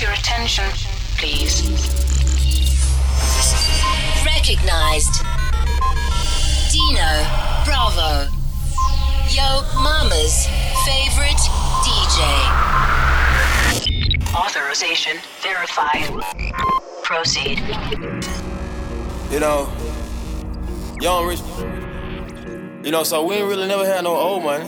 have 0.00 0.08
your 0.08 0.18
attention, 0.18 0.64
please? 1.18 1.62
Recognized. 4.24 5.24
Dino 6.70 7.26
Bravo. 7.64 8.28
Yo 9.28 9.62
Mama's 9.82 10.46
favorite 10.86 11.40
DJ. 11.84 12.20
Authorization 14.34 15.18
verified. 15.42 16.08
Proceed. 17.02 17.58
You 19.30 19.40
know, 19.40 19.72
young 21.00 21.26
rich. 21.26 21.40
You 22.84 22.90
know, 22.90 23.02
so 23.02 23.24
we 23.26 23.34
ain't 23.36 23.48
really 23.48 23.66
never 23.66 23.84
had 23.84 24.04
no 24.04 24.16
old 24.16 24.44
money. 24.44 24.64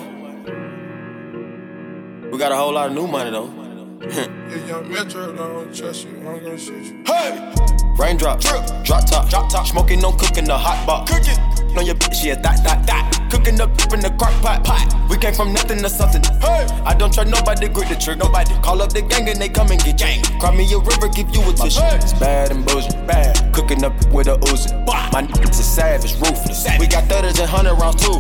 We 2.31 2.39
got 2.39 2.53
a 2.53 2.57
whole 2.57 2.75
lot 2.75 2.89
of 2.89 2.95
new 2.95 3.07
money 3.07 3.31
though. 3.31 3.62
If 4.05 4.69
young 4.69 4.91
Metro 4.91 5.33
don't 5.33 5.75
trust 5.75 6.07
you, 6.07 6.17
I'm 6.29 6.43
gonna 6.43 6.59
shoot 6.59 6.87
you. 6.87 7.03
Hey! 7.07 7.55
Raindrop, 7.97 8.41
drip, 8.41 8.67
drop 8.85 9.07
top, 9.09 9.29
drop 9.29 9.51
top. 9.51 9.67
Smoking, 9.67 10.01
no 10.01 10.13
cooking, 10.13 10.45
the 10.45 10.59
hot 10.59 10.85
pot. 10.87 11.09
Cooking. 11.09 11.39
On 11.79 11.87
your 11.87 11.95
bitch, 11.95 12.25
yeah, 12.25 12.35
that, 12.35 12.63
that, 12.65 12.87
that. 12.87 13.29
Cooking 13.31 13.42
up 13.63 13.71
in 13.95 14.01
the 14.01 14.11
crock 14.19 14.35
pot, 14.43 14.65
pot. 14.65 14.85
We 15.09 15.17
came 15.17 15.35
from 15.35 15.53
nothing 15.53 15.79
to 15.83 15.89
something. 15.89 16.23
Hey! 16.41 16.67
I 16.85 16.95
don't 16.95 17.13
try 17.15 17.25
nobody, 17.25 17.69
grip 17.69 17.89
the 17.89 17.97
trick. 17.97 18.19
Nobody 18.19 18.55
call 18.61 18.83
up 18.83 18.93
the 18.93 19.03
gang 19.03 19.29
and 19.29 19.41
they 19.41 19.49
come 19.49 19.71
and 19.71 19.83
get 19.83 19.99
gang. 19.99 20.23
Cry 20.41 20.55
me 20.55 20.67
a 20.75 20.79
river, 20.79 21.09
give 21.09 21.31
you 21.31 21.43
a 21.49 21.53
tissue. 21.53 21.81
It's 21.97 22.13
bad 22.15 22.51
and 22.51 22.67
bullshit, 22.67 23.07
bad. 23.07 23.55
Cooking 23.55 23.85
up 23.85 23.95
with 24.13 24.27
a 24.27 24.37
Uzi. 24.51 24.75
My 25.13 25.23
niggas 25.23 25.61
is 25.61 25.67
savage, 25.67 26.15
ruthless. 26.21 26.67
We 26.79 26.87
got 26.87 27.09
thudders 27.09 27.39
and 27.39 27.49
hundred 27.49 27.75
rounds 27.77 28.03
too. 28.03 28.19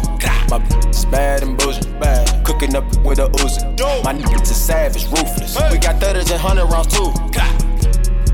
My 0.48 0.62
is 0.88 1.04
bad 1.06 1.42
and 1.42 1.58
bullshit, 1.58 1.90
bad. 1.98 2.44
Cooking 2.46 2.76
up 2.76 2.84
with 3.04 3.18
a 3.18 3.28
Uzi. 3.42 3.62
My 4.04 4.14
niggas 4.14 4.50
is 4.50 4.56
savage, 4.56 5.04
ruthless. 5.06 5.58
We 5.72 5.78
got 5.78 6.00
thudders 6.00 6.30
and 6.30 6.40
hundred 6.40 6.66
rounds 6.66 6.94
too. 6.94 7.10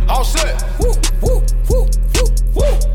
Offset. 0.08 0.64
Woo, 0.80 0.92
woo, 1.22 1.42
woo, 1.68 1.86
woo, 2.14 2.26
woo. 2.54 2.87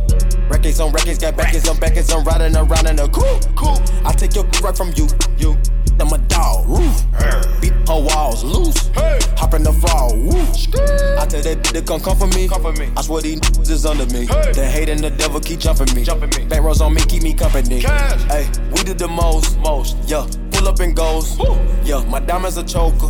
Records 0.64 0.80
on 0.80 0.94
records, 0.94 1.18
got 1.18 1.36
backers 1.36 1.68
on 1.68 1.78
backers, 1.78 2.10
I'm 2.10 2.24
riding 2.24 2.56
around 2.56 2.88
in 2.88 2.98
a 2.98 3.10
cool, 3.10 3.38
cool. 3.54 3.78
I 4.06 4.14
take 4.14 4.34
your 4.34 4.46
right 4.64 4.74
from 4.74 4.94
you, 4.96 5.10
you. 5.38 5.58
I'm 6.00 6.08
a 6.08 6.18
dog. 6.30 6.66
Beat 7.60 7.74
her 7.88 8.00
walls 8.00 8.44
loose. 8.44 8.90
Hop 9.38 9.54
in 9.54 9.64
the 9.64 9.74
fall, 9.74 10.16
woo. 10.16 10.32
I 11.20 11.26
tell 11.26 11.42
that 11.42 11.64
to 11.64 11.82
come 11.82 12.00
come 12.00 12.18
for 12.18 12.28
me. 12.28 12.48
Come 12.48 12.62
for 12.62 12.74
me. 12.74 12.92
I 12.96 13.02
swear 13.02 13.22
these 13.22 13.40
niggas 13.40 13.70
is 13.70 13.86
under 13.86 14.06
me. 14.08 14.26
The 14.26 14.66
hate 14.66 14.90
and 14.90 15.00
the 15.00 15.10
devil 15.10 15.40
keep 15.40 15.60
jumping 15.60 15.94
me. 15.96 16.04
Jumping 16.04 16.30
me. 16.38 16.46
Bank 16.46 16.64
rolls 16.64 16.82
on 16.82 16.94
me, 16.94 17.02
keep 17.02 17.24
me 17.24 17.34
company. 17.34 17.80
Hey, 17.82 18.50
we 18.72 18.84
did 18.84 18.98
the 18.98 19.08
most, 19.08 19.60
most. 19.60 19.98
Yeah, 20.06 20.28
pull 20.52 20.68
up 20.68 20.80
and 20.80 20.96
goes. 20.96 21.38
Yeah, 21.84 22.04
my 22.06 22.20
diamonds 22.20 22.58
a 22.58 22.64
choker. 22.64 23.08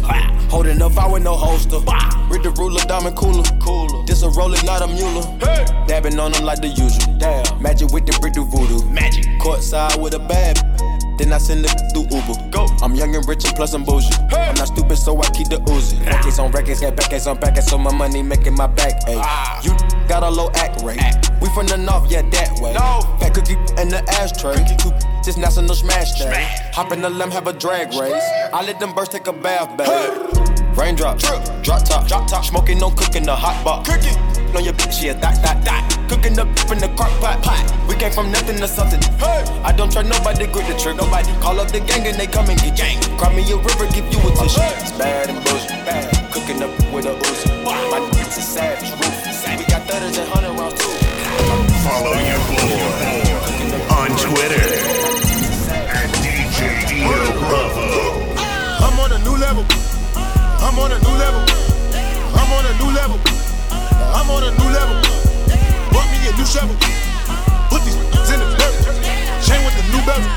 Holding 0.49 0.81
up, 0.81 0.97
I 0.97 1.07
with 1.11 1.23
no 1.23 1.35
holster. 1.35 1.79
Read 2.29 2.43
the 2.43 2.53
ruler, 2.57 2.81
diamond 2.85 3.15
cooler. 3.15 3.43
Cooler. 3.59 4.05
This 4.05 4.23
a 4.23 4.29
roller, 4.29 4.61
not 4.63 4.81
a 4.81 4.87
mule. 4.87 5.21
Dabbing 5.87 6.19
on 6.19 6.31
them 6.31 6.45
like 6.45 6.61
the 6.61 6.67
usual. 6.67 7.17
Damn. 7.19 7.61
Magic 7.61 7.91
with 7.91 8.05
the 8.05 8.17
brick 8.19 8.33
do 8.33 8.45
voodoo. 8.45 8.83
Magic. 8.89 9.25
Courtside 9.39 10.01
with 10.01 10.13
a 10.13 10.19
bad. 10.19 10.57
Then 11.17 11.31
I 11.31 11.37
send 11.37 11.65
it 11.65 11.71
through 11.93 12.07
Uber. 12.09 12.49
Go. 12.49 12.65
I'm 12.81 12.95
young 12.95 13.15
and 13.15 13.27
rich 13.27 13.45
and 13.45 13.55
plus 13.55 13.73
I'm 13.73 13.83
bougie. 13.83 14.13
I'm 14.31 14.55
not 14.55 14.67
stupid, 14.67 14.97
so 14.97 15.19
I 15.21 15.29
keep 15.29 15.49
the 15.49 15.57
Uzi. 15.57 16.03
Records 16.05 16.39
on 16.39 16.51
records, 16.51 16.81
got 16.81 16.95
backers 16.95 17.27
on 17.27 17.39
backers, 17.39 17.67
so 17.67 17.77
my 17.77 17.93
money 17.95 18.23
making 18.23 18.55
my 18.55 18.67
back 18.67 18.95
ache. 19.07 19.17
Ah. 19.17 19.61
You 19.63 19.71
got 20.07 20.23
a 20.23 20.29
low 20.29 20.49
act 20.55 20.81
rate. 20.81 20.99
We 21.41 21.49
from 21.49 21.67
the 21.67 21.77
north, 21.77 22.11
yeah, 22.11 22.21
that 22.21 22.59
way. 22.59 22.73
No. 22.73 23.01
Fat 23.19 23.33
cookie 23.33 23.53
in 23.81 23.89
the 23.89 24.03
ashtray. 24.19 24.55
Just 25.23 25.37
national 25.37 25.75
smash 25.75 26.19
day. 26.19 26.47
Hop 26.73 26.91
in 26.91 27.01
the 27.01 27.09
limb, 27.09 27.31
have 27.31 27.47
a 27.47 27.53
drag 27.53 27.89
race. 27.93 28.23
I 28.53 28.65
let 28.65 28.79
them 28.79 28.93
birds 28.93 29.09
take 29.09 29.27
a 29.27 29.33
bath, 29.33 29.77
babe. 29.77 30.77
Raindrop, 30.77 31.19
drip, 31.19 31.43
drop 31.63 31.83
top, 31.85 32.07
drop 32.07 32.27
top. 32.27 32.43
Smoking, 32.43 32.79
no 32.79 32.89
cooking, 32.89 33.23
the 33.23 33.35
hot 33.35 33.63
pot. 33.63 33.85
Cooking. 33.85 34.17
On 34.55 34.63
your 34.63 34.73
bitch, 34.73 35.03
yeah, 35.03 35.13
that, 35.13 35.41
that, 35.43 35.63
that. 35.63 35.92
Cooking 36.09 36.37
up 36.39 36.47
in 36.71 36.79
the 36.79 36.89
crock 36.95 37.11
pot, 37.19 37.41
pot. 37.43 37.63
We 37.87 37.95
came 37.95 38.11
from 38.11 38.31
nothing 38.31 38.57
to 38.57 38.67
something. 38.67 39.01
Hey, 39.19 39.43
I 39.63 39.71
don't 39.71 39.91
try 39.91 40.03
nobody, 40.03 40.47
grip 40.47 40.67
the 40.67 40.75
trick. 40.77 40.97
Nobody 40.97 41.31
call 41.39 41.59
up 41.59 41.71
the 41.71 41.79
gang 41.79 42.05
and 42.07 42.17
they 42.19 42.27
come 42.27 42.49
and 42.49 42.59
get 42.59 42.75
gang. 42.77 42.99
Cry 43.17 43.33
me 43.35 43.43
a 43.51 43.57
river, 43.57 43.87
give 43.91 44.07
you 44.11 44.19
a 44.19 44.31
tissue. 44.35 44.61
It's 44.81 44.91
bad 44.97 45.29
and 45.29 45.39
bullshit, 45.45 45.83
bad. 45.85 46.07
Cooking 46.33 46.61
up 46.61 46.71
with 46.93 47.05
a 47.05 47.13
Uzi. 47.15 47.49
My 47.63 47.99
niggas 47.99 48.37
is 48.37 48.47
savage, 48.47 48.91
ruthless. 48.91 49.43
We 49.57 49.65
got 49.65 49.87
thudders 49.87 50.17
and 50.17 50.27
hundred 50.29 50.53
rounds 50.59 50.79
too. 50.79 50.91
Follow 51.83 52.15
your 52.19 52.41
boy 52.51 53.43
on 53.93 54.09
Twitter 54.17 54.67
at 55.87 56.09
DJ 56.23 56.87
Dino 56.87 57.19
Bravo. 57.39 57.85
I'm 58.83 58.99
on 58.99 59.11
a 59.11 59.19
new 59.23 59.37
level. 59.37 59.65
I'm 60.15 60.79
on 60.79 60.91
a 60.91 60.99
new 60.99 61.15
level. 61.19 61.43
I'm 62.35 62.51
on 62.51 62.65
a 62.65 62.73
new 62.79 62.91
level. 62.91 63.19
I'm 64.13 64.29
on 64.29 64.43
a 64.43 64.51
new 64.51 64.69
level. 64.71 65.22
Me 66.23 66.31
new 66.39 66.45
shovel. 66.47 66.71
Put 67.67 67.83
these 67.83 67.99
in 68.31 68.39
the 68.39 68.47
dirt. 68.55 68.75
Chain 69.43 69.59
with 69.67 69.75
the 69.75 69.83
new 69.91 69.99
bezel. 70.07 70.31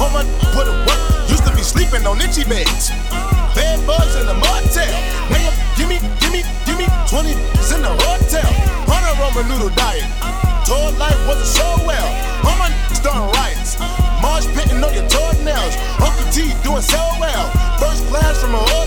On 0.00 0.08
my 0.08 0.24
put 0.56 0.64
a 0.64 0.72
work. 0.88 1.00
Used 1.28 1.44
to 1.44 1.52
be 1.52 1.60
sleeping 1.60 2.06
on 2.06 2.16
itchy 2.16 2.48
beds. 2.48 2.88
Bad 3.52 3.76
bugs 3.84 4.16
in 4.16 4.24
the 4.24 4.32
motel. 4.32 4.88
Nigga, 5.28 5.52
give 5.76 5.88
me, 5.92 6.00
give 6.16 6.32
me, 6.32 6.40
give 6.64 6.78
me 6.80 6.88
20 7.12 7.28
in 7.28 7.80
the 7.84 7.92
hotel. 8.08 8.48
A 8.88 9.12
Ramen 9.20 9.44
noodle 9.52 9.68
diet. 9.76 10.08
Told 10.64 10.96
life 10.96 11.20
wasn't 11.28 11.44
so 11.44 11.68
well. 11.84 12.08
All 12.48 12.56
my 12.56 12.72
starting 12.96 13.28
riots. 13.36 13.76
Marsh 14.24 14.48
pitting 14.56 14.80
on 14.80 14.94
your 14.96 15.06
toenails. 15.12 15.76
Uncle 16.00 16.24
T 16.32 16.56
doing 16.64 16.80
so 16.80 17.04
well. 17.20 17.44
First 17.76 18.00
class 18.08 18.40
from 18.40 18.54
a 18.54 18.64
hotel. 18.64 18.85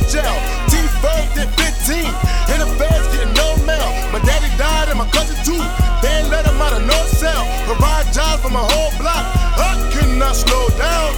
Provide 7.69 8.11
jobs 8.11 8.41
for 8.41 8.49
my 8.49 8.65
whole 8.65 8.89
block. 8.97 9.29
I 9.61 9.77
cannot 9.93 10.33
slow 10.33 10.69
down. 10.73 11.13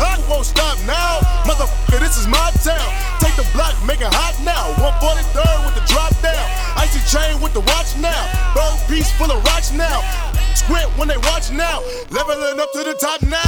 I 0.00 0.16
won't 0.30 0.46
stop 0.46 0.80
now. 0.88 1.20
Motherfucker, 1.44 2.00
this 2.00 2.16
is 2.16 2.26
my 2.26 2.40
town. 2.64 2.88
Take 3.20 3.36
the 3.36 3.44
block, 3.52 3.76
make 3.84 4.00
it 4.00 4.08
hot 4.08 4.32
now. 4.40 4.72
143rd 4.80 5.60
with 5.60 5.76
the 5.76 5.84
drop 5.92 6.16
down. 6.24 6.40
Icy 6.80 7.04
chain 7.04 7.36
with 7.44 7.52
the 7.52 7.60
watch 7.68 7.92
now. 8.00 8.16
Bird 8.56 8.80
piece 8.88 9.12
full 9.20 9.28
of 9.28 9.44
rocks 9.44 9.76
now. 9.76 10.00
Squint 10.54 10.90
when 10.98 11.08
they 11.08 11.16
watch 11.18 11.50
now. 11.50 11.80
Leveling 12.10 12.60
up 12.60 12.70
to 12.72 12.82
the 12.84 12.94
top 12.94 13.22
now. 13.22 13.38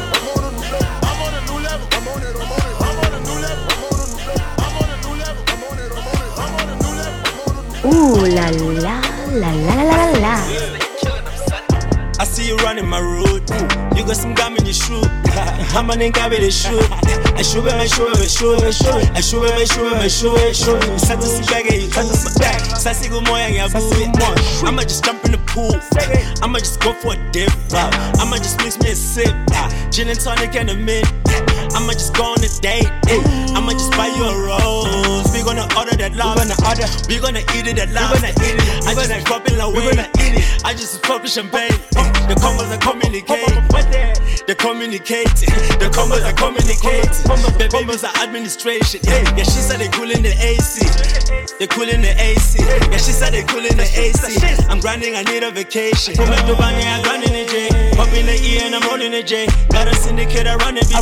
I'm 0.04 1.24
on 1.24 1.30
a 1.34 1.42
new 1.44 1.52
level. 1.54 1.84
I'm 1.84 2.08
on 2.08 2.22
it. 2.22 2.34
I'm 2.34 2.48
on 2.48 2.64
it. 2.64 2.74
I'm 2.74 2.92
on 2.94 3.04
a 3.04 3.04
new 3.04 3.04
level. 3.04 3.04
I'm 3.04 3.04
on 3.04 3.12
a 3.12 3.20
new 3.20 3.38
level. 3.44 3.68
I'm 4.44 4.74
on 4.74 4.88
a 4.88 4.88
new 4.88 4.88
level. 4.88 4.88
I'm 4.88 4.88
on 4.88 4.88
it. 4.88 4.88
I'm 4.88 4.88
on 4.88 4.88
it. 4.88 4.88
I'm 4.88 4.88
on 4.88 4.88
a 4.88 5.02
new 5.04 5.14
level. 5.14 6.40
I'm 6.40 6.54
on 6.54 6.68
a 6.68 6.80
new 6.80 6.94
level. 6.94 7.22
Ooh 7.84 8.24
la 8.24 8.46
la 8.80 9.03
la 9.34 9.50
la 9.52 9.82
la 9.82 10.10
la 10.10 10.18
la. 10.18 10.34
I 12.20 12.24
see 12.24 12.46
you 12.46 12.56
running 12.58 12.86
my 12.86 13.00
road. 13.00 13.42
You 13.96 14.06
got 14.06 14.16
some 14.16 14.34
gum 14.34 14.56
in 14.56 14.64
your 14.64 14.74
shoe. 14.74 15.02
I'm 15.74 15.90
an 15.90 15.98
incabit 15.98 16.46
shoe. 16.52 16.78
I 17.34 17.42
should 17.42 17.64
be 17.64 17.70
my 17.70 17.86
shoe, 17.86 18.08
my 18.14 18.26
shoe, 18.26 18.56
my 18.56 18.70
shoe. 18.70 18.90
I 19.14 19.20
should 19.20 19.42
be 19.42 19.48
my 19.50 19.64
shoe, 19.64 19.90
my 19.90 20.08
shoe, 20.08 20.32
my 20.32 20.52
shoe. 20.52 20.98
Sat 20.98 21.20
to 21.20 21.26
see 21.26 21.44
bag, 21.50 21.66
you 21.72 21.90
cut 21.90 22.06
to 22.06 22.38
back. 22.38 22.60
Sassy 22.60 23.08
go 23.08 23.20
moya, 23.22 23.48
ya 23.48 23.68
boo. 23.68 24.66
I'ma 24.66 24.82
just 24.82 25.04
jump 25.04 25.24
in 25.24 25.32
the 25.32 25.38
pool. 25.46 25.74
I'ma 26.42 26.58
just 26.58 26.80
go 26.80 26.92
for 26.92 27.14
a 27.14 27.30
dip. 27.32 27.50
I'ma 28.20 28.36
just 28.36 28.58
mix 28.62 28.78
me 28.78 28.90
a 28.90 28.94
sip. 28.94 29.34
Gin 29.90 30.08
and 30.08 30.20
tonic 30.20 30.54
and 30.54 30.70
a 30.70 30.74
mint. 30.74 31.10
I'ma 31.74 31.92
just 31.92 32.14
go 32.14 32.24
on 32.24 32.38
a 32.38 32.48
date. 32.62 32.88
I'ma 33.56 33.72
just 33.72 33.90
buy 33.92 34.06
you 34.06 34.22
a 34.22 34.34
rose. 34.46 35.23
We 35.44 35.52
gonna 35.52 35.68
order 35.76 35.92
that 36.00 36.16
love. 36.16 36.40
We 36.40 36.48
gonna 36.48 36.56
order. 36.64 36.88
We 37.04 37.20
gonna 37.20 37.44
eat 37.52 37.68
it 37.68 37.76
that 37.76 37.92
love. 37.92 38.16
We 38.16 38.24
gonna 38.24 38.32
eat 38.48 38.56
it. 38.56 38.64
We 38.80 38.96
I 38.96 38.96
just 38.96 39.28
drop 39.28 39.44
it 39.44 39.60
like 39.60 39.76
we 39.76 39.84
gonna 39.84 40.08
eat 40.24 40.40
it. 40.40 40.64
I 40.64 40.72
just 40.72 41.02
pop 41.04 41.20
the 41.20 41.28
champagne. 41.28 41.68
The 42.24 42.34
combos 42.40 42.72
are 42.72 42.80
communicate. 42.80 43.52
They 44.48 44.56
communicate. 44.56 45.28
The 45.76 45.92
combos 45.92 46.24
are 46.24 46.32
communicate. 46.32 47.12
The 47.60 47.68
babies 47.68 48.08
are 48.08 48.16
administration. 48.24 49.04
Yeah, 49.04 49.44
she 49.44 49.60
said 49.60 49.84
they 49.84 49.92
cool 49.92 50.08
in 50.08 50.24
the 50.24 50.32
AC. 50.32 50.80
They 51.60 51.68
cool 51.68 51.92
in 51.92 52.00
the 52.00 52.16
AC. 52.16 52.64
Yeah, 52.64 52.96
she 52.96 53.12
said 53.12 53.36
they 53.36 53.44
cool 53.44 53.68
in 53.68 53.76
the 53.76 53.84
AC. 53.84 54.40
I'm 54.72 54.80
grinding, 54.80 55.12
I 55.12 55.28
need 55.28 55.44
a 55.44 55.50
vacation. 55.50 56.16
Come 56.16 56.32
back 56.32 56.48
to 56.48 56.56
I'm 56.56 57.02
grinding 57.04 57.44
J. 57.52 57.73
In 58.14 58.26
the 58.26 58.38
E 58.40 58.58
and 58.62 58.74
I'm 58.74 58.82
rolling 58.88 59.10
the 59.10 59.22
J. 59.22 59.46
Got 59.70 59.88
a 59.88 59.94
syndicate, 59.96 60.46
I 60.46 60.54
run 60.56 60.78
every 60.78 60.94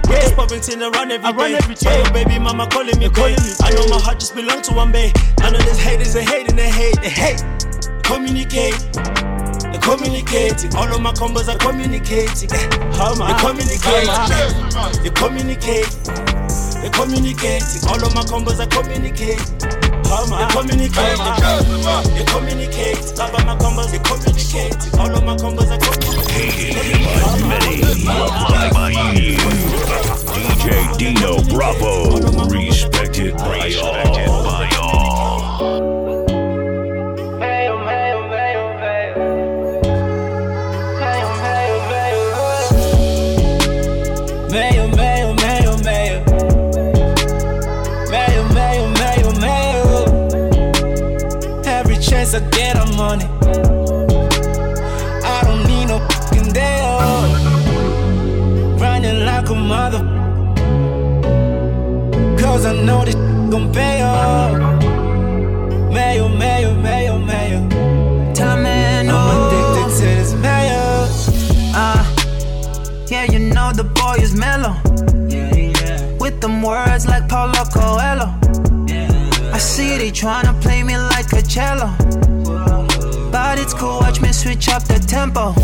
day. 0.00 0.20
Just 0.22 0.36
popping 0.36 0.60
till 0.60 0.82
I 0.82 0.88
run 0.90 1.10
every 1.10 1.74
day. 1.74 2.02
Oh, 2.06 2.12
baby 2.12 2.38
mama 2.38 2.66
calling 2.68 2.98
me, 2.98 3.08
calling 3.10 3.34
me. 3.42 3.52
I 3.60 3.70
know 3.74 3.86
my 3.88 3.98
heart 3.98 4.20
just 4.20 4.34
belongs 4.34 4.68
to 4.68 4.74
one 4.74 4.92
bay. 4.92 5.12
I 5.40 5.50
know 5.50 5.58
there's 5.58 5.78
haters, 5.78 6.12
they 6.14 6.24
hate 6.24 6.48
and 6.48 6.58
they 6.58 6.70
hate, 6.70 6.96
they 7.02 7.10
hate. 7.10 7.42
Communicate. 8.04 8.78
They 9.66 9.78
communicating. 9.82 10.74
All 10.76 10.86
of 10.94 11.00
my 11.02 11.12
combos 11.12 11.48
are 11.50 11.58
communicating. 11.58 12.50
How 12.94 13.14
They 13.18 13.34
communicate. 13.42 14.06
They 15.02 15.10
communicate. 15.10 15.90
they 16.82 16.90
communicate. 16.90 17.62
All 17.90 17.98
of 17.98 18.14
my 18.14 18.22
combos 18.22 18.62
are 18.62 18.70
communicate. 18.70 19.42
They 20.10 20.16
communicate. 20.50 21.18
They 22.16 22.24
communicate. 22.24 23.16
Love 23.16 23.34
of 23.34 23.46
my 23.46 23.54
combos, 23.56 23.90
they 23.92 24.00
communicate. 24.00 24.74
All 24.98 25.08
of 25.08 25.22
my 25.24 25.36
combos 25.36 25.70
are 25.70 25.78
communicate. 25.78 26.74
Hated 26.74 27.06
by 27.14 27.38
many, 27.46 27.78
by 28.74 28.90
you. 29.14 29.36
DJ 30.34 30.96
Dino 30.98 31.32
Bravo, 31.48 32.18
respected 32.48 32.89
yeah, 73.10 73.24
you 73.24 73.38
know 73.38 73.72
the 73.72 73.84
boy 73.84 74.16
is 74.22 74.34
mellow. 74.34 74.74
With 76.20 76.40
them 76.40 76.62
words 76.62 77.06
like 77.06 77.28
Paulo 77.28 77.64
Coelho. 77.64 78.28
I 79.52 79.58
see 79.58 79.98
they 79.98 80.10
tryna 80.10 80.60
play 80.62 80.82
me 80.82 80.96
like 80.96 81.32
a 81.32 81.42
cello. 81.42 81.90
But 83.32 83.58
it's 83.58 83.74
cool, 83.74 83.98
watch 84.00 84.20
me 84.20 84.32
switch 84.32 84.68
up 84.68 84.84
the 84.84 84.98
tempo. 84.98 85.54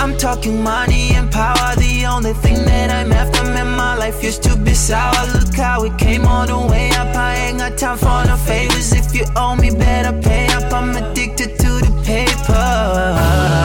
I'm 0.00 0.16
talking 0.16 0.62
money 0.62 1.14
and 1.14 1.30
power. 1.30 1.76
The 1.76 2.06
only 2.06 2.32
thing 2.32 2.64
that 2.64 2.90
I'm 2.90 3.12
after, 3.12 3.44
man, 3.44 3.76
my 3.76 3.96
life 3.96 4.22
used 4.24 4.42
to 4.44 4.56
be 4.56 4.72
sour. 4.72 5.26
Look 5.34 5.54
how 5.54 5.84
it 5.84 5.98
came 5.98 6.24
all 6.24 6.46
the 6.46 6.58
way 6.58 6.90
up. 6.92 7.14
I 7.14 7.34
ain't 7.34 7.58
got 7.58 7.76
time 7.76 7.98
for 7.98 8.24
no 8.26 8.36
favors. 8.36 8.92
If 8.92 9.14
you 9.14 9.24
owe 9.36 9.56
me, 9.56 9.70
better 9.70 10.18
pay 10.22 10.46
up. 10.48 10.72
I'm 10.72 10.96
addicted 10.96 11.58
to 11.58 11.70
the 11.84 12.02
paper. 12.04 13.59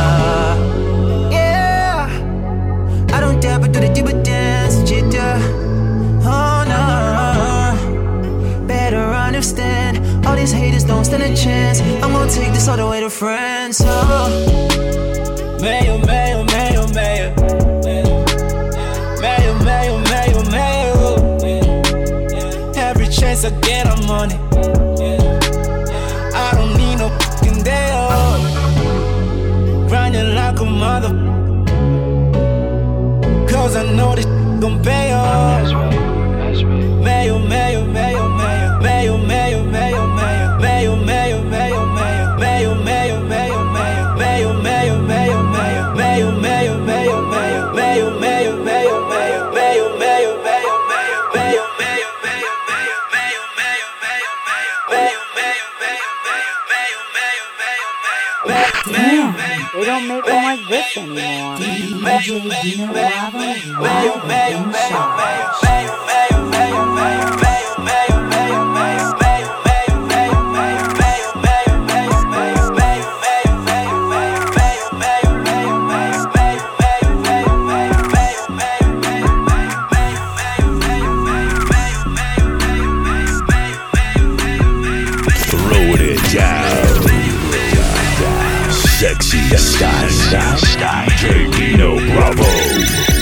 Do 3.93 4.03
the 4.03 4.13
dance, 4.23 4.75
jitter. 4.89 5.39
Oh 6.23 6.63
no, 6.67 8.67
better 8.67 8.97
understand. 8.97 9.99
All 10.25 10.35
these 10.35 10.51
haters 10.51 10.83
don't 10.83 11.05
stand 11.05 11.23
a 11.23 11.35
chance. 11.35 11.81
I'm 12.03 12.11
gonna 12.11 12.29
take 12.31 12.51
this 12.53 12.67
all 12.67 12.77
the 12.77 12.87
way 12.87 12.99
to 13.01 13.09
France. 13.09 13.81
Oh. 13.83 14.29
Mayo, 15.61 15.97
mayo, 15.99 16.43
mayo, 16.45 16.87
mayo. 16.93 17.33
Mayo, 19.21 19.53
mayo, 19.63 19.97
mayo, 20.11 20.43
mayo. 20.51 20.93
Every 22.75 23.07
chance 23.07 23.45
I 23.45 23.49
get, 23.61 23.87
I'm 23.87 24.09
on 24.09 24.31
it. 24.31 24.44
Don't 59.99 60.07
make 60.09 60.25
them 60.25 60.43
like 60.43 60.67
this 60.67 60.97
anymore. 60.97 61.57
DJ 61.57 62.61
Dino 62.61 62.91
Bravo 62.91 63.37
live 63.81 64.61
in. 67.41 67.44
Einstein, 90.35 91.07
Einstein. 91.07 91.07
J. 91.17 91.55
Dino 91.55 91.95
Bravo. 91.95 93.14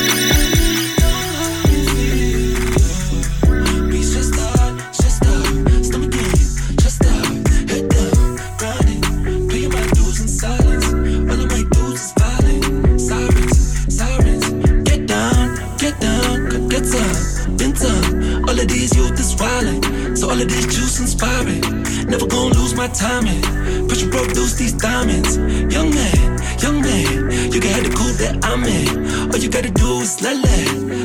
Gonna 22.44 22.60
lose 22.60 22.76
my 22.76 22.90
timing. 22.90 23.42
Pressure 23.88 24.10
broke 24.10 24.28
loose 24.36 24.56
these 24.56 24.74
diamonds. 24.74 25.38
Young 25.74 25.92
man, 25.92 26.38
young 26.60 26.82
man, 26.82 27.32
you 27.54 27.62
can 27.62 27.72
have 27.72 27.86
the 27.86 27.96
coupe 27.96 28.18
that 28.18 28.38
I'm 28.44 28.66
in. 28.66 29.32
All 29.32 29.40
you 29.40 29.50
gotta 29.50 29.72
do 29.72 30.02
is 30.02 30.22
la 30.22 30.32
la, 30.32 30.58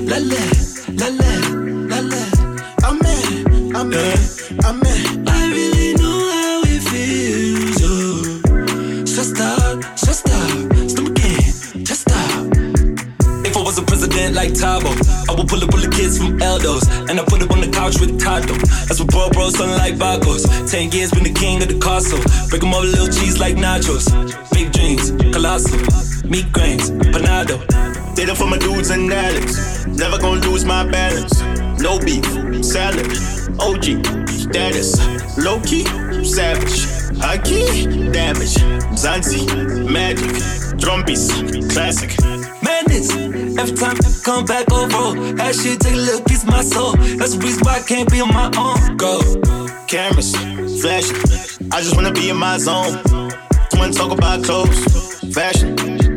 la 0.03 0.19
la, 0.19 0.78
like 14.39 14.55
Tabo, 14.55 14.95
I 15.29 15.35
will 15.35 15.45
pull 15.45 15.59
up 15.65 15.75
all 15.75 15.81
the 15.81 15.91
kids 15.91 16.17
from 16.17 16.39
Eldos 16.39 16.87
and 17.11 17.19
I 17.19 17.25
put 17.25 17.43
up 17.43 17.51
on 17.51 17.61
the 17.61 17.67
couch 17.67 17.99
with 17.99 18.21
Tato. 18.23 18.55
That's 18.87 19.01
what 19.01 19.11
bro 19.11 19.31
bro 19.31 19.51
something 19.51 19.77
like 19.77 19.99
Bagos. 19.99 20.47
Ten 20.71 20.93
years 20.93 21.11
been 21.11 21.25
the 21.25 21.35
king 21.35 21.61
of 21.61 21.67
the 21.67 21.79
castle. 21.83 22.23
Break 22.47 22.63
Break 22.63 22.63
'em 22.63 22.73
up 22.73 22.83
with 22.83 22.95
little 22.95 23.11
cheese 23.11 23.41
like 23.43 23.57
nachos. 23.57 24.07
Big 24.55 24.71
dreams, 24.71 25.11
colossal. 25.35 25.83
Meat 26.31 26.47
grains, 26.53 26.91
panado. 27.11 27.59
Data 28.15 28.33
for 28.37 28.47
my 28.47 28.59
dudes 28.59 28.91
and 28.91 29.13
addicts. 29.13 29.87
Never 29.87 30.19
gonna 30.19 30.47
lose 30.47 30.65
my 30.65 30.87
balance. 30.87 31.35
No 31.83 31.99
beef, 31.99 32.23
salad. 32.63 33.11
OG, 33.59 34.07
status. 34.31 34.95
Low 35.37 35.59
key, 35.67 35.83
savage. 36.23 36.87
High 37.19 37.43
key, 37.43 37.91
damage. 38.15 38.55
Zanzi, 39.03 39.43
magic. 39.91 40.31
Drumbeats, 40.79 41.27
classic. 41.75 42.15
Madness. 42.63 43.28
Every 43.59 43.77
time 43.77 43.97
I 43.97 44.21
come 44.23 44.45
back 44.45 44.71
over, 44.71 45.35
that 45.35 45.55
shit 45.55 45.81
take 45.81 45.95
a 45.95 45.97
little 45.97 46.23
piece 46.23 46.45
of 46.45 46.49
my 46.49 46.63
soul. 46.63 46.93
That's 46.93 47.35
the 47.35 47.41
reason 47.41 47.65
why 47.65 47.77
I 47.77 47.81
can't 47.81 48.09
be 48.11 48.21
on 48.21 48.29
my 48.29 48.51
own. 48.57 48.97
Go. 48.97 49.21
Cameras, 49.89 50.37
flashing. 50.81 51.17
I 51.73 51.81
just 51.81 51.97
wanna 51.97 52.13
be 52.13 52.31
in 52.31 52.37
my 52.37 52.59
zone. 52.59 53.03
Wanna 53.75 53.93
talk 53.93 54.13
about 54.13 54.45
clothes, 54.45 55.35
fashion. 55.35 56.08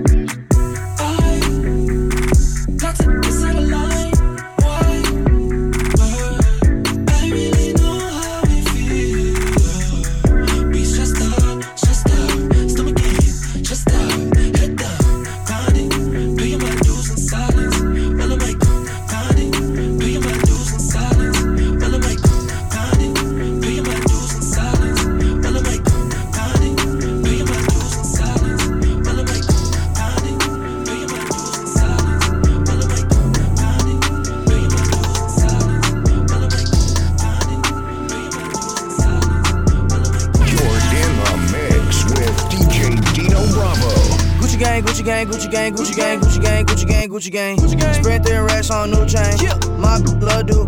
gang, 45.26 45.34
Gucci 45.34 45.52
gang, 45.52 45.74
Gucci 45.74 45.96
gang, 45.96 46.20
Gucci 46.20 46.42
gang, 46.42 46.66
Gucci 46.66 46.88
gang, 46.88 47.10
Gucci 47.10 47.32
gang. 47.32 47.58
Gucci 47.58 47.80
gang. 47.80 47.94
Spread 47.94 48.24
their 48.24 48.44
racks 48.44 48.72
on 48.72 48.92
new 48.92 49.06
chain. 49.06 49.38
Yeah. 49.40 49.56
My 49.78 50.02
blood 50.20 50.48
do. 50.48 50.62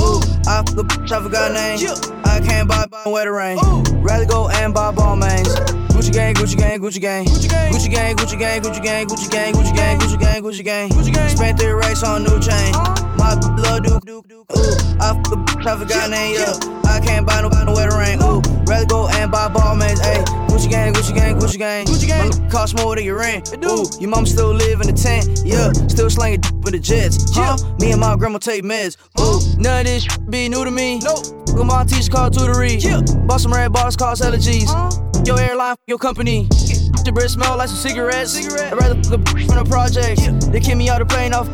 Ooh, 0.00 0.20
I 0.46 0.62
the 0.72 0.84
I 1.12 1.22
forgot 1.22 1.52
name. 1.52 1.78
Yeah. 1.78 1.94
I 2.24 2.40
can't 2.40 2.68
buy, 2.68 2.86
buy 2.86 3.02
wetter 3.06 3.32
rain. 3.32 3.58
Ooh. 3.58 3.82
Rather 4.00 4.24
go 4.24 4.48
and 4.48 4.72
buy 4.72 4.92
Balmains. 4.92 5.48
Gucci 5.88 6.12
gang, 6.12 6.34
Gucci 6.34 6.56
gang, 6.56 6.80
Gucci 6.80 7.00
gang. 7.00 7.24
Gucci 7.26 7.48
gang, 7.90 8.16
Gucci 8.16 8.38
gang, 8.38 8.62
Gucci 8.62 8.82
gang, 8.82 9.06
Gucci 9.06 9.30
gang, 9.30 9.54
Gucci 9.54 9.74
gang, 9.74 9.98
Gucci 9.98 10.18
gang, 10.18 10.42
Gucci 10.42 10.64
gang. 10.64 10.90
Gucci 10.90 11.12
gang. 11.12 11.28
Spent 11.36 11.58
their 11.58 11.76
racks 11.76 12.02
on 12.02 12.22
new 12.22 12.40
chain. 12.40 12.74
Uh-huh. 12.74 13.09
My 13.20 13.36
blood 13.36 13.84
do 13.84 14.00
do 14.00 14.22
do. 14.26 14.40
Ooh, 14.56 14.74
I 14.98 15.12
fuck 15.12 15.32
a 15.32 15.36
bitch, 15.36 15.66
I 15.66 15.76
forgot 15.76 16.08
name, 16.08 16.36
yeah. 16.36 16.56
I 16.90 17.00
can't 17.00 17.26
buy 17.26 17.42
no 17.42 17.50
no 17.50 17.74
wedding 17.74 17.98
ring. 17.98 18.22
Ooh, 18.22 18.40
rather 18.64 18.86
go 18.86 19.08
and 19.08 19.30
buy 19.30 19.46
Balmains, 19.48 20.00
ayy. 20.00 20.24
Gucci 20.48 20.70
gang, 20.70 20.94
Gucci 20.94 21.14
gang, 21.14 21.38
Gucci 21.38 21.58
gang. 21.58 21.84
Gucci 21.84 22.06
gang. 22.08 22.30
My 22.30 22.48
cost 22.48 22.78
more 22.78 22.96
than 22.96 23.04
your 23.04 23.18
rent. 23.18 23.54
Ooh, 23.62 23.84
your 24.00 24.08
mom 24.08 24.24
still 24.24 24.54
live 24.54 24.80
in 24.80 24.88
a 24.88 24.94
tent, 24.94 25.42
yeah. 25.44 25.70
Still 25.88 26.08
slanging 26.08 26.40
d- 26.40 26.48
with 26.62 26.72
the 26.72 26.78
jets, 26.78 27.36
huh? 27.36 27.58
Me 27.78 27.92
and 27.92 28.00
my 28.00 28.16
grandma 28.16 28.38
take 28.38 28.64
meds. 28.64 28.96
Ooh, 29.20 29.60
none 29.60 29.80
of 29.80 29.86
this 29.86 30.04
sh- 30.04 30.16
be 30.30 30.48
new 30.48 30.64
to 30.64 30.70
me. 30.70 30.98
Nope. 31.00 31.26
Look 31.54 31.66
my 31.66 31.84
teacher 31.84 32.10
called 32.10 32.32
tutory. 32.32 32.82
Yeah. 32.82 33.02
Bought 33.26 33.42
some 33.42 33.52
red 33.52 33.70
bars, 33.70 33.96
cause 33.96 34.22
allergies. 34.22 34.64
Huh? 34.66 34.90
Your 35.26 35.38
airline, 35.38 35.76
your 35.86 35.98
company. 35.98 36.48
Yeah 36.64 36.79
the 37.10 37.14
bread 37.20 37.30
smell 37.30 37.56
like 37.56 37.68
some 37.68 37.76
cigarettes. 37.76 38.32
Cigarette. 38.32 38.72
I'd 38.72 38.78
rather 38.78 38.94
fuck 39.02 39.18
a 39.18 39.46
from 39.46 39.58
the 39.58 39.66
project. 39.68 40.20
Yeah. 40.22 40.32
They 40.50 40.60
kick 40.60 40.76
me 40.76 40.88
out 40.88 41.00
the 41.00 41.06
plane 41.06 41.34
off. 41.34 41.48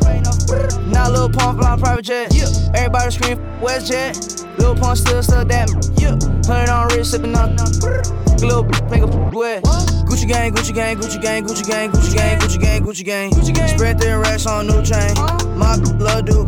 Now 0.87 1.11
Lil 1.11 1.31
Pump 1.31 1.61
flying 1.61 1.81
private 1.81 2.05
jet. 2.05 2.35
Yeah. 2.35 2.49
Everybody 2.75 3.11
scream 3.11 3.39
WestJet. 3.61 4.59
Lil 4.59 4.75
Pump 4.77 4.97
still 4.97 5.23
stuck 5.23 5.49
that. 5.49 5.69
Yeah. 5.97 6.21
Hundred 6.45 6.71
on 6.71 6.89
wrist, 6.89 7.13
sipping 7.13 7.35
on. 7.35 7.57
Little 8.37 8.65
make 8.91 9.03
a 9.03 9.09
wet. 9.33 9.65
Gucci 10.05 10.29
gang, 10.29 10.53
Gucci 10.53 10.75
gang, 10.75 10.97
Gucci 10.97 11.21
gang, 11.21 11.45
Gucci 11.45 11.67
gang, 11.67 11.91
Gucci 11.91 12.15
gang, 12.15 12.39
Gucci 12.39 12.61
gang, 12.61 12.83
Gucci 12.83 13.05
gang. 13.05 13.31
Gucci 13.31 13.55
gang. 13.55 13.69
Spread 13.69 13.99
their 13.99 14.21
racks 14.21 14.47
on 14.47 14.67
new 14.67 14.83
chain. 14.83 15.15
My 15.57 15.79
blood 15.97 16.27
do. 16.27 16.45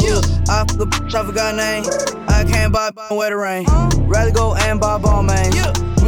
Yeah. 0.00 0.20
I 0.48 0.64
fuck 0.64 0.80
a 0.80 0.86
bitch, 0.86 1.14
I 1.14 1.24
forgot 1.26 1.54
name. 1.54 1.84
I 2.28 2.44
can't 2.44 2.72
buy 2.72 2.90
where 3.10 3.30
the 3.30 3.36
rain. 3.36 3.66
Rather 4.08 4.30
go 4.30 4.54
and 4.54 4.80
buy 4.80 4.98
Balmain. 4.98 5.54
Yeah. 5.54 5.85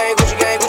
gang, 0.00 0.16
Gucci 0.16 0.36
gang. 0.38 0.59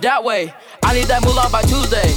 That 0.00 0.22
way. 0.24 0.52
I 0.82 0.94
need 0.94 1.06
that 1.06 1.22
moolah 1.22 1.48
by 1.50 1.62
Tuesday. 1.62 2.10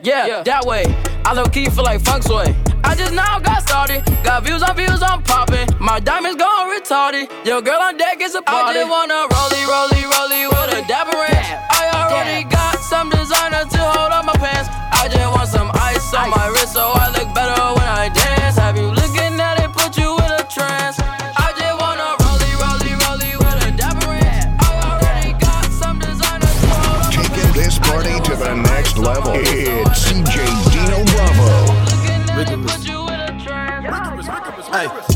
Yeah, 0.00 0.26
yeah, 0.26 0.42
that 0.42 0.64
way. 0.64 0.84
I 1.24 1.32
low 1.32 1.46
key 1.46 1.70
feel 1.70 1.84
like 1.84 2.00
funk 2.02 2.24
sway. 2.24 2.54
I 2.84 2.94
just 2.94 3.14
now 3.14 3.38
got 3.38 3.62
started. 3.62 4.04
Got 4.22 4.44
views 4.44 4.62
on 4.62 4.76
views, 4.76 5.00
I'm 5.02 5.22
popping. 5.22 5.66
My 5.80 5.98
diamonds 6.00 6.36
gone 6.36 6.68
retarded. 6.68 7.30
Your 7.46 7.62
girl 7.62 7.80
on 7.80 7.96
deck 7.96 8.20
is 8.20 8.34
a 8.34 8.42
party. 8.42 8.78
I 8.78 8.82
just 8.82 8.90
wanna 8.90 9.26
rollie, 9.32 9.64
rollie, 9.64 10.04
rollie 10.04 10.46
with 10.50 10.78
a 10.78 10.86
dapper 10.86 11.16
ranch. 11.16 11.48
I 11.72 11.88
already 11.94 12.44
got 12.44 12.78
some 12.80 13.08
designer 13.08 13.64
to 13.64 13.78
hold 13.78 14.12
up 14.12 14.26
my 14.26 14.34
pants. 14.34 14.68
I 14.92 15.08
just 15.08 15.30
want 15.32 15.48
some 15.48 15.70
ice 15.74 16.12
on 16.12 16.28
my 16.30 16.46
wrist 16.48 16.74
so 16.74 16.92
I 16.92 17.08
look 17.16 17.32
better 17.34 17.56
when 17.72 17.88
I 17.88 18.10
dance. 18.12 18.58
Have 18.58 18.76
you 18.76 18.90
level. 29.04 29.32
It's 29.36 30.08
DJ 30.08 30.40
Dino 30.72 31.04
Bravo. 31.12 31.74
Hey. 34.72 35.13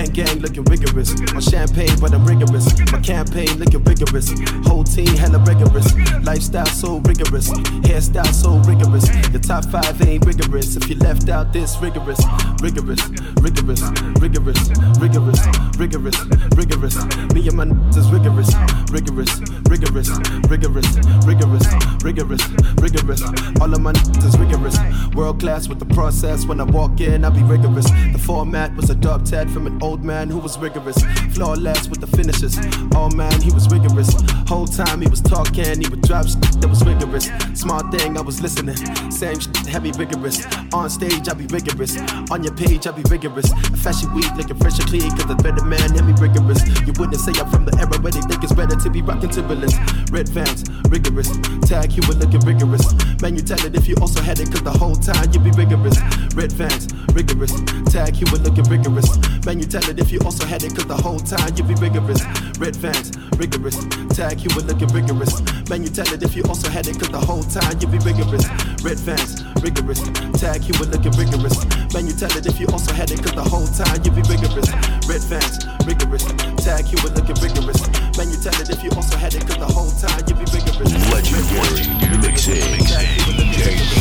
Gang 0.00 0.12
gang 0.24 0.38
looking 0.38 0.64
rigorous. 0.64 1.12
My 1.34 1.40
champagne, 1.40 1.94
but 2.00 2.14
I'm 2.14 2.24
rigorous. 2.24 2.72
My 2.90 3.00
campaign 3.00 3.58
looking 3.58 3.84
rigorous. 3.84 4.32
Whole 4.64 4.82
team 4.82 5.08
hella 5.08 5.38
rigorous. 5.40 5.94
Lifestyle 6.24 6.64
so 6.64 7.00
rigorous. 7.00 7.50
Hairstyle 7.84 8.32
so 8.32 8.56
rigorous. 8.64 9.04
The 9.28 9.38
top 9.38 9.66
five 9.66 10.00
ain't 10.08 10.24
rigorous. 10.24 10.74
If 10.76 10.88
you 10.88 10.96
left 10.96 11.28
out 11.28 11.52
this 11.52 11.76
rigorous, 11.82 12.18
rigorous, 12.62 13.06
rigorous, 13.44 13.82
rigorous, 14.24 14.60
rigorous, 14.96 15.40
rigorous, 15.76 16.18
rigorous. 16.56 16.96
Me 17.34 17.46
and 17.46 17.56
my 17.58 17.64
n- 17.64 17.76
is 17.92 18.08
rigorous, 18.08 18.54
rigorous, 18.90 19.38
rigorous, 19.68 20.08
rigorous, 20.48 20.88
rigorous, 21.28 21.66
rigorous, 22.02 22.48
rigorous. 22.80 23.22
All 23.60 23.74
of 23.74 23.80
my 23.82 23.90
n- 23.90 24.24
is 24.24 24.38
rigorous. 24.38 24.78
World 25.14 25.40
class 25.40 25.68
with 25.68 25.78
the 25.78 25.94
process. 25.94 26.46
When 26.46 26.58
I 26.58 26.64
walk 26.64 27.02
in, 27.02 27.22
I 27.22 27.28
be 27.28 27.42
rigorous. 27.42 27.90
The 28.12 28.22
format 28.24 28.74
was 28.76 28.88
a 28.88 28.94
dub 28.94 29.26
tat 29.26 29.50
from 29.50 29.66
an 29.66 29.78
old 29.82 29.89
man 29.98 30.30
who 30.30 30.38
was 30.38 30.56
rigorous. 30.58 31.02
Flawless 31.34 31.88
with 31.88 32.00
the 32.00 32.06
finishes. 32.06 32.56
Oh 32.94 33.10
man, 33.10 33.40
he 33.40 33.50
was 33.50 33.68
rigorous. 33.68 34.14
Whole 34.48 34.66
time 34.66 35.00
he 35.00 35.08
was 35.08 35.20
talking, 35.20 35.80
he 35.80 35.88
would 35.88 36.02
drop 36.02 36.20
that 36.20 36.68
was 36.68 36.84
rigorous. 36.84 37.30
Smart 37.58 37.90
thing, 37.90 38.18
I 38.18 38.20
was 38.20 38.42
listening. 38.42 38.76
Same 39.10 39.40
shit, 39.40 39.56
heavy 39.66 39.90
rigorous. 39.92 40.44
On 40.74 40.90
stage, 40.90 41.28
I 41.28 41.34
be 41.34 41.46
rigorous. 41.46 41.96
On 42.30 42.42
your 42.44 42.54
page, 42.54 42.86
I 42.86 42.92
be 42.92 43.02
rigorous. 43.08 43.50
Fashion 43.82 44.12
week, 44.12 44.28
looking 44.36 44.56
fresh 44.58 44.78
and 44.78 44.88
clean, 44.88 45.10
cause 45.16 45.26
the 45.26 45.36
better 45.36 45.64
man, 45.64 45.88
heavy 45.96 46.12
rigorous. 46.20 46.60
You 46.84 46.92
wouldn't 46.98 47.20
say 47.20 47.32
I'm 47.40 47.48
from 47.50 47.64
the 47.64 47.74
era 47.80 47.96
where 48.02 48.12
they 48.12 48.20
think 48.20 48.44
it's 48.44 48.52
better 48.52 48.76
to 48.76 48.90
be 48.90 49.02
rocking 49.02 49.30
Timberlands. 49.30 49.74
Red 50.10 50.28
vans, 50.28 50.64
rigorous. 50.88 51.32
Tag, 51.64 51.92
you 51.92 52.02
were 52.06 52.14
looking 52.14 52.40
rigorous. 52.40 52.84
Man, 53.22 53.36
you 53.36 53.42
tell 53.42 53.60
it 53.64 53.74
if 53.74 53.88
you 53.88 53.96
also 54.00 54.20
had 54.20 54.40
it, 54.40 54.50
cause 54.52 54.62
the 54.62 54.70
whole 54.70 54.96
time 54.96 55.32
you 55.32 55.40
be 55.40 55.50
rigorous. 55.56 55.96
Red 56.34 56.52
vans, 56.52 56.92
rigorous. 57.14 57.54
Tag, 57.88 58.16
you 58.20 58.26
were 58.32 58.42
looking 58.44 58.64
rigorous. 58.68 59.08
Man, 59.46 59.58
you 59.58 59.66
tell 59.66 59.79
it 59.88 60.00
if 60.00 60.10
you 60.10 60.18
also 60.24 60.44
had 60.44 60.64
it, 60.64 60.74
cause 60.74 60.86
the 60.86 60.96
whole 60.96 61.18
time 61.20 61.54
you 61.56 61.62
be 61.62 61.74
rigorous. 61.78 62.20
Red 62.58 62.76
fans, 62.76 63.14
rigorous. 63.38 63.78
Tag 64.10 64.40
you 64.40 64.50
were 64.56 64.62
looking 64.62 64.88
rigorous. 64.90 65.40
Man, 65.70 65.82
you 65.82 65.90
tell 65.90 66.08
it 66.12 66.22
if 66.22 66.34
you 66.34 66.42
also 66.44 66.68
had 66.68 66.88
it, 66.88 66.98
cause 66.98 67.08
the 67.08 67.20
whole 67.20 67.42
time 67.44 67.78
you 67.78 67.86
be 67.86 67.98
rigorous. 68.02 68.44
Red 68.82 68.98
fans, 68.98 69.46
rigorous. 69.62 70.02
Tag 70.40 70.66
you 70.66 70.74
were 70.80 70.90
looking 70.90 71.14
rigorous. 71.14 71.54
Man, 71.94 72.06
you 72.06 72.12
tell 72.12 72.32
it 72.34 72.46
if 72.46 72.58
you 72.58 72.66
also 72.68 72.92
had 72.92 73.10
it, 73.10 73.22
cause 73.22 73.38
the 73.38 73.46
whole 73.46 73.66
time 73.70 74.02
you 74.02 74.10
be 74.10 74.26
rigorous. 74.26 74.68
Red 75.06 75.22
fans, 75.22 75.62
rigorous. 75.86 76.26
Tag 76.58 76.90
you 76.90 76.98
were 77.06 77.14
looking 77.14 77.38
rigorous. 77.38 77.80
Man, 78.18 78.26
you 78.30 78.38
tell 78.42 78.56
it 78.58 78.70
if 78.70 78.82
you 78.82 78.90
also 78.98 79.16
had 79.16 79.34
it, 79.34 79.46
cause 79.46 79.58
the 79.58 79.70
whole 79.70 79.94
time 80.02 80.18
you 80.26 80.34
be 80.34 80.46
rigorous. 80.50 80.90
Legendary 81.14 81.86
mixing. 82.18 82.82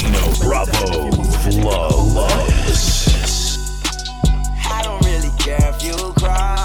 Dino 0.02 0.24
Bravo. 0.42 1.14
Flawless 1.46 3.09
care 5.50 5.70
if 5.70 5.84
you 5.84 6.14
cry. 6.14 6.59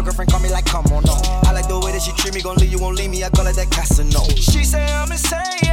Your 0.00 0.06
girlfriend 0.06 0.30
call 0.30 0.40
me 0.40 0.48
like, 0.48 0.64
come 0.64 0.86
on, 0.86 1.04
no. 1.04 1.14
I 1.44 1.52
like 1.52 1.68
the 1.68 1.78
way 1.78 1.92
that 1.92 2.00
she 2.00 2.12
treat 2.12 2.34
me. 2.34 2.40
Gon' 2.40 2.56
leave 2.56 2.72
you, 2.72 2.78
won't 2.78 2.96
leave 2.96 3.10
me. 3.10 3.22
I 3.22 3.28
call 3.28 3.46
it 3.46 3.56
that 3.56 3.70
Casino. 3.70 4.24
She 4.36 4.64
say 4.64 4.82
I'm 4.82 5.12
insane, 5.12 5.69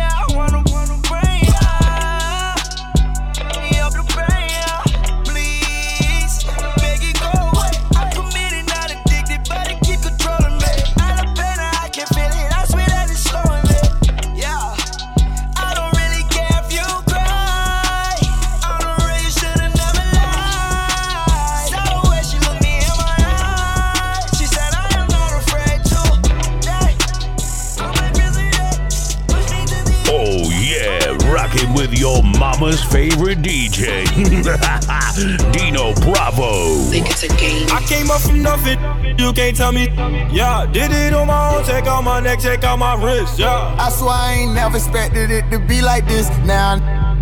your 32.07 32.23
mama's 32.23 32.81
favorite 32.83 33.39
DJ, 33.39 34.05
Dino 35.51 35.93
Bravo. 36.01 36.75
Think 36.89 37.09
it's 37.09 37.23
a 37.23 37.27
game. 37.27 37.67
I 37.71 37.83
came 37.83 38.09
up 38.09 38.21
from 38.21 38.41
nothing, 38.41 38.79
you 39.19 39.33
can't 39.33 39.55
tell 39.55 39.71
me. 39.71 39.87
Yeah, 40.31 40.65
did 40.71 40.91
it 40.91 41.13
on 41.13 41.27
my 41.27 41.55
own, 41.55 41.63
take 41.65 41.85
out 41.85 42.03
my 42.03 42.19
neck, 42.21 42.39
take 42.39 42.63
out 42.63 42.79
my 42.79 42.95
wrist. 43.03 43.37
Yeah. 43.37 43.75
I 43.77 43.89
swear 43.89 44.11
I 44.11 44.33
ain't 44.33 44.53
never 44.53 44.77
expected 44.77 45.31
it 45.31 45.49
to 45.51 45.59
be 45.59 45.81
like 45.81 46.07
this. 46.07 46.29
Now 46.45 46.75
I'm 46.75 47.16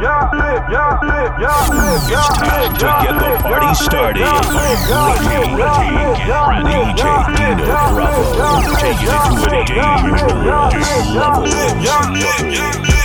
It's 0.00 0.06
time 2.08 2.70
to 2.74 2.86
get 3.02 3.18
the 3.18 3.30
party 3.42 3.74
started. 3.74 4.22
Ready, 4.22 5.50
ready, 5.56 5.88
get 6.24 6.38
ready. 6.46 6.70
DJ 6.70 7.02
Dino 7.36 7.66
Bravo. 7.66 8.06
Taking 8.78 9.08
it 9.08 9.18
to 9.26 9.42
a 9.50 9.66
dangerous 9.66 10.34
level. 11.14 12.97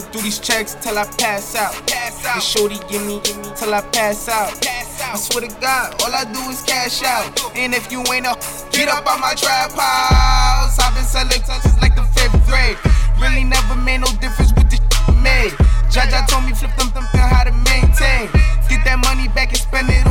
Through 0.00 0.22
these 0.22 0.38
checks 0.38 0.76
till 0.82 0.98
I 0.98 1.04
pass 1.16 1.56
out. 1.56 1.72
Pass 1.86 2.24
out. 2.26 2.34
The 2.34 2.40
shorty 2.40 2.76
give 2.90 3.06
me, 3.06 3.20
give 3.24 3.38
me 3.38 3.48
till 3.56 3.72
I 3.72 3.80
pass 3.80 4.28
out. 4.28 4.52
pass 4.60 5.00
I 5.00 5.16
swear 5.16 5.48
to 5.48 5.60
God, 5.60 6.02
all 6.02 6.12
I 6.12 6.24
do 6.24 6.40
is 6.50 6.60
cash 6.62 7.02
out. 7.02 7.24
And 7.56 7.72
if 7.72 7.90
you 7.90 8.00
ain't 8.12 8.26
a, 8.26 8.36
get 8.72 8.88
up 8.88 9.06
on 9.06 9.20
my 9.20 9.34
trap 9.34 9.72
house. 9.72 10.78
I've 10.78 10.94
been 10.94 11.04
selling 11.04 11.42
since 11.42 11.80
like 11.80 11.96
the 11.96 12.04
fifth 12.12 12.36
grade. 12.46 12.76
Really 13.18 13.44
never 13.44 13.74
made 13.76 14.00
no 14.04 14.10
difference 14.20 14.52
with 14.52 14.68
the 14.68 14.78
made. 15.22 15.52
Jaja 15.88 16.26
told 16.28 16.44
me 16.44 16.52
flip 16.52 16.74
them, 16.76 16.90
them, 16.92 17.08
them 17.12 17.28
how 17.32 17.44
to 17.44 17.52
maintain. 17.52 18.28
Get 18.68 18.84
that 18.84 19.00
money 19.02 19.28
back 19.28 19.48
and 19.48 19.58
spend 19.58 19.88
it 19.88 20.05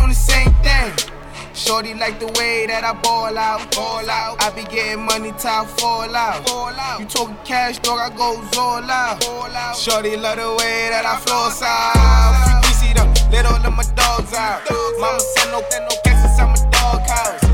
Shorty 1.65 1.95
like 1.95 2.19
the 2.19 2.27
way 2.37 2.67
that 2.67 2.83
I 2.83 2.93
ball 2.93 3.35
out, 3.35 3.73
ball 3.73 4.07
out. 4.07 4.37
I 4.39 4.51
be 4.51 4.61
getting 4.69 5.03
money 5.03 5.33
till 5.39 5.49
I 5.49 5.65
fall 5.65 6.15
out. 6.15 6.47
Fall 6.47 6.69
out. 6.69 6.99
You 6.99 7.07
talking 7.07 7.35
cash, 7.43 7.79
dog? 7.79 7.97
I 7.97 8.15
go 8.15 8.37
all 8.61 8.83
out. 8.83 9.25
out. 9.25 9.75
Shorty 9.75 10.15
love 10.15 10.37
the 10.37 10.47
way 10.61 10.89
that 10.93 11.07
I 11.07 11.17
floss 11.25 11.63
out. 11.63 12.61
Freaky 12.61 12.73
see 12.75 12.93
them, 12.93 13.11
let 13.31 13.47
all 13.47 13.57
of 13.57 13.73
my 13.73 13.83
dogs 13.95 14.31
out. 14.35 14.61
Mama 14.99 15.19
said 15.19 15.49
no, 15.49 15.59
no 15.59 15.95
cats 16.03 16.29
inside 16.29 16.53
my 16.53 16.69
dog 16.69 17.01
house. 17.09 17.44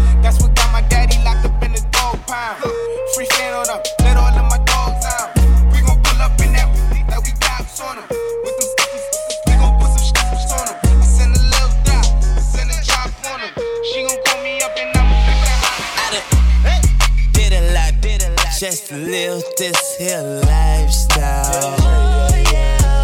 Just 18.71 18.87
to 18.87 18.95
live 18.95 19.43
this 19.57 19.97
here 19.97 20.41
lifestyle. 20.45 21.77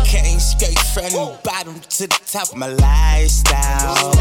Came 0.06 0.40
straight 0.40 0.80
from 0.80 1.04
the 1.12 1.38
bottom 1.44 1.78
to 1.82 2.08
the 2.08 2.20
top 2.26 2.54
of 2.54 2.56
my 2.56 2.68
lifestyle. 2.68 4.14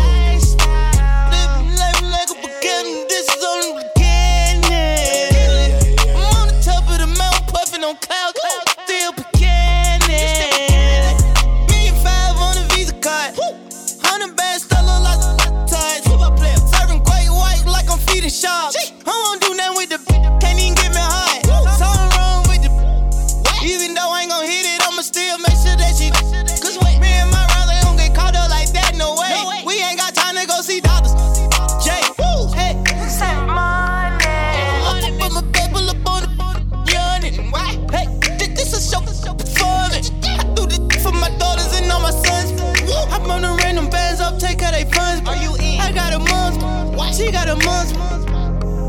she 47.27 47.33
got 47.33 47.49
a 47.49 47.57
month. 47.67 47.93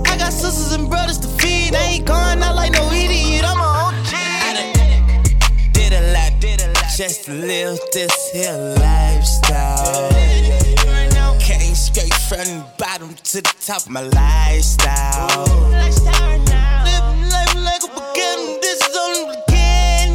I 0.07 0.17
got 0.17 0.31
sisters 0.31 0.73
and 0.73 0.89
brothers 0.89 1.17
to 1.19 1.27
feed. 1.27 1.73
I 1.75 1.97
ain't 1.97 2.05
going 2.05 2.41
out 2.43 2.55
like 2.55 2.71
no 2.71 2.91
idiot. 2.91 3.43
I'm 3.43 3.57
a 3.57 3.63
OG. 3.63 4.13
I 4.13 4.53
done 4.57 5.71
did 5.73 5.93
a 5.93 6.13
lot, 6.13 6.39
did 6.39 6.61
a 6.61 6.67
lot, 6.67 6.85
just 6.95 7.25
to 7.25 7.33
live 7.33 7.79
this 7.93 8.31
here 8.31 8.75
lifestyle. 8.77 10.11
Came 11.39 11.73
straight 11.73 12.13
from 12.13 12.45
the 12.45 12.65
bottom 12.77 13.15
to 13.15 13.41
the 13.41 13.55
top 13.65 13.81
of 13.81 13.89
my 13.89 14.01
lifestyle. 14.01 15.45
Living 16.85 17.29
life 17.33 17.55
like 17.55 17.83
a. 17.83 17.87
This 18.61 18.79
is 18.87 18.95
only 18.95 19.35
beginning. 19.35 20.13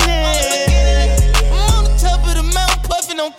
I'm 1.51 1.75
on 1.75 1.85
the 1.85 1.95
top 1.99 2.21
of 2.27 2.35
the 2.37 2.43
mountain, 2.55 2.83
puffing 2.89 3.19
on. 3.19 3.33